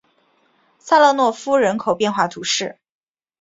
[0.79, 2.79] 萨勒诺夫人口变化图示